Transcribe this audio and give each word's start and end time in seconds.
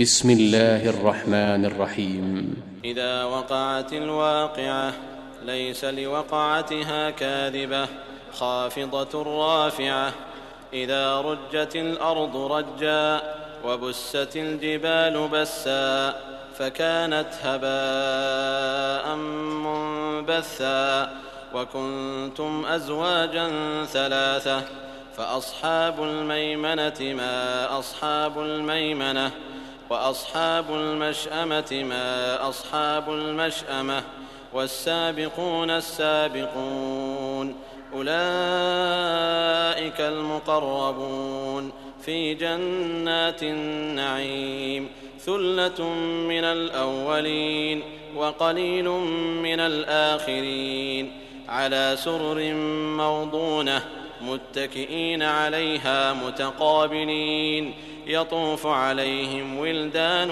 بسم 0.00 0.30
الله 0.30 0.90
الرحمن 0.90 1.64
الرحيم. 1.64 2.54
إذا 2.84 3.24
وقعت 3.24 3.92
الواقعة 3.92 4.92
ليس 5.44 5.84
لوقعتها 5.84 7.10
كاذبة 7.10 7.86
خافضة 8.32 9.22
رافعة. 9.22 10.12
إذا 10.72 11.20
رجت 11.20 11.76
الأرض 11.76 12.36
رجا 12.36 13.20
وبست 13.64 14.36
الجبال 14.36 15.28
بسا 15.28 16.14
فكانت 16.58 17.32
هباء 17.42 19.16
منبثا. 19.66 21.10
وكنتم 21.54 22.64
أزواجا 22.66 23.50
ثلاثة 23.84 24.62
فأصحاب 25.16 26.02
الميمنة 26.02 27.00
ما 27.00 27.78
أصحاب 27.78 28.38
الميمنة. 28.38 29.30
وأصحاب 29.90 30.64
المشأمة 30.70 31.84
ما 31.88 32.48
أصحاب 32.48 33.10
المشأمة 33.10 34.02
والسابقون 34.52 35.70
السابقون 35.70 37.56
أولئك 37.94 38.10
المقربون 40.00 41.72
في 42.02 42.34
جنات 42.34 43.42
النعيم 43.42 44.88
ثلة 45.20 45.84
من 46.28 46.44
الأولين 46.44 47.82
وقليل 48.16 48.88
من 49.42 49.60
الآخرين 49.60 51.12
على 51.48 51.96
سرر 51.98 52.54
موضونة 52.96 53.84
متكئين 54.20 55.22
عليها 55.22 56.12
متقابلين 56.12 57.74
يطوف 58.08 58.66
عليهم 58.66 59.58
ولدان 59.58 60.28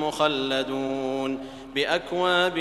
مخلدون 0.00 1.38
بأكواب 1.74 2.58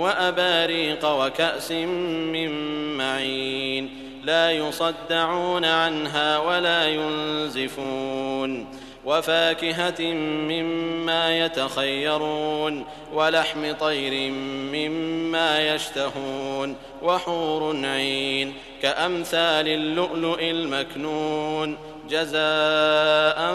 وأباريق 0.00 1.04
وكأس 1.04 1.72
من 1.72 2.50
معين 2.96 3.90
لا 4.24 4.52
يصدعون 4.52 5.64
عنها 5.64 6.38
ولا 6.38 6.88
ينزفون 6.88 8.66
وفاكهة 9.04 10.02
مما 10.22 11.38
يتخيرون 11.38 12.84
ولحم 13.12 13.72
طير 13.72 14.30
مما 14.72 15.74
يشتهون 15.74 16.76
وحور 17.02 17.76
عين 17.86 18.54
كأمثال 18.82 19.68
اللؤلؤ 19.68 20.38
المكنون 20.40 21.76
جزاء 22.08 23.54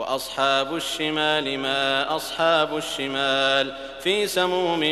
وأصحاب 0.00 0.76
الشمال 0.76 1.58
ما 1.58 2.16
أصحاب 2.16 2.76
الشمال 2.76 3.74
في 4.02 4.26
سموم 4.26 4.82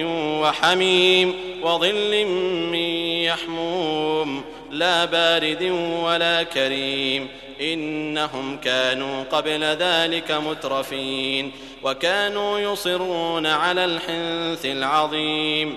وحميم 0.41 1.35
وظل 1.63 2.25
من 2.73 2.75
يحموم 3.25 4.45
لا 4.71 5.05
بارد 5.05 5.63
ولا 6.03 6.43
كريم 6.43 7.29
إنهم 7.61 8.57
كانوا 8.57 9.25
قبل 9.25 9.65
ذلك 9.65 10.31
مترفين 10.31 11.53
وكانوا 11.83 12.59
يصرون 12.59 13.47
على 13.47 13.85
الحنث 13.85 14.67
العظيم 14.67 15.77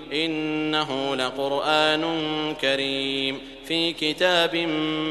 إنه 0.13 1.15
لقرآن 1.15 2.03
كريم 2.61 3.39
في 3.65 3.93
كتاب 3.93 4.55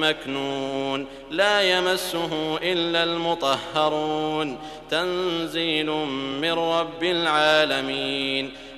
مكنون 0.00 1.06
لا 1.30 1.62
يمسه 1.62 2.58
إلا 2.62 3.04
المطهرون 3.04 4.58
تنزيل 4.90 5.86
من 6.40 6.52
رب 6.52 7.04
العالمين 7.04 8.50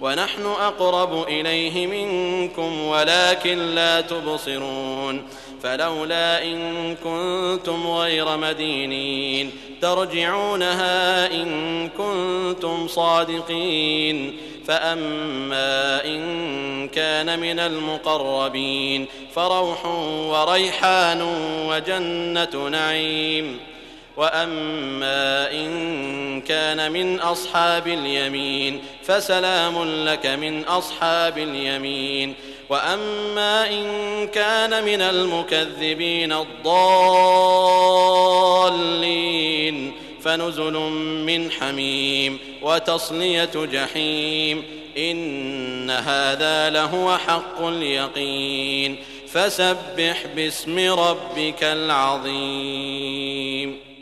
ونحن 0.00 0.46
أقرب 0.46 1.28
إليه 1.28 1.86
منكم 1.86 2.80
ولكن 2.80 3.58
لا 3.58 4.00
تبصرون 4.00 5.22
فلولا 5.62 6.42
إن 6.44 6.94
كنتم 7.04 7.86
غير 7.86 8.36
مدينين 8.36 9.50
ترجعونها 9.82 11.26
إن 11.32 11.88
كنتم 11.88 12.88
صادقين 12.88 14.36
فأما 14.66 16.04
إن 16.04 16.88
كان 16.88 17.40
من 17.40 17.58
المقربين 17.58 19.06
فروح 19.34 19.86
وريحان 20.30 21.22
وجنة 21.68 22.68
نعيم 22.68 23.58
واما 24.16 25.50
ان 25.52 26.40
كان 26.40 26.92
من 26.92 27.20
اصحاب 27.20 27.86
اليمين 27.86 28.82
فسلام 29.02 29.84
لك 30.04 30.26
من 30.26 30.64
اصحاب 30.64 31.38
اليمين 31.38 32.34
واما 32.68 33.70
ان 33.70 34.28
كان 34.28 34.84
من 34.84 35.00
المكذبين 35.00 36.32
الضالين 36.32 36.76
فنزل 40.22 40.72
من 41.26 41.50
حميم 41.50 42.38
وتصليه 42.62 43.50
جحيم 43.54 44.62
ان 44.98 45.90
هذا 45.90 46.70
لهو 46.70 47.18
حق 47.18 47.62
اليقين 47.62 48.96
فسبح 49.28 50.26
باسم 50.36 50.78
ربك 50.78 51.64
العظيم 51.64 52.85